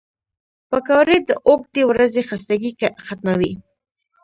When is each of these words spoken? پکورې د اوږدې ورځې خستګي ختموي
پکورې 0.69 1.17
د 1.29 1.29
اوږدې 1.47 1.83
ورځې 1.89 2.21
خستګي 2.29 2.71
ختموي 3.05 3.51